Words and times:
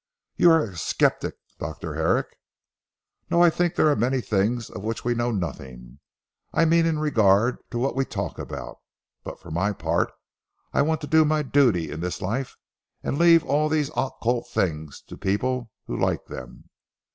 "You 0.35 0.49
are 0.49 0.63
a 0.63 0.77
sceptic, 0.77 1.35
Dr. 1.59 1.93
Herrick." 1.93 2.25
"No. 3.29 3.43
I 3.43 3.51
think 3.51 3.75
there 3.75 3.87
are 3.89 3.95
many 3.95 4.19
things 4.19 4.67
of 4.71 4.81
which 4.81 5.05
we 5.05 5.13
know 5.13 5.29
nothing 5.29 5.99
I 6.51 6.65
mean 6.65 6.87
in 6.87 6.97
regard 6.97 7.59
to 7.69 7.77
what 7.77 7.95
we 7.95 8.03
talk 8.03 8.39
about. 8.39 8.77
But 9.23 9.39
for 9.39 9.51
my 9.51 9.73
part 9.73 10.11
I 10.73 10.81
want 10.81 11.01
to 11.01 11.07
do 11.07 11.23
my 11.23 11.43
duty 11.43 11.91
in 11.91 11.99
this 11.99 12.19
life 12.19 12.57
and 13.03 13.19
leave 13.19 13.43
all 13.43 13.69
these 13.69 13.91
occult 13.95 14.49
things 14.49 15.01
to 15.03 15.17
people 15.17 15.69
who 15.85 15.95
like 15.99 16.25
them. 16.25 16.71